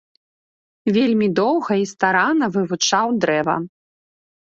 Вельмі 0.95 1.27
доўга 1.41 1.79
і 1.83 1.87
старанна 1.93 2.45
вывучаў 2.59 3.07
дрэва. 3.23 3.63